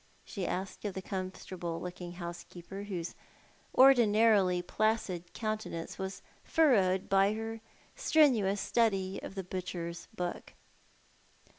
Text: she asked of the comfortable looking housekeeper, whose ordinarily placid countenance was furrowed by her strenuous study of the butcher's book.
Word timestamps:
she 0.25 0.47
asked 0.47 0.83
of 0.83 0.95
the 0.95 1.01
comfortable 1.03 1.79
looking 1.79 2.13
housekeeper, 2.13 2.85
whose 2.85 3.13
ordinarily 3.77 4.59
placid 4.59 5.31
countenance 5.33 5.99
was 5.99 6.23
furrowed 6.43 7.07
by 7.07 7.33
her 7.33 7.61
strenuous 7.95 8.59
study 8.59 9.19
of 9.21 9.35
the 9.35 9.43
butcher's 9.43 10.07
book. 10.15 10.55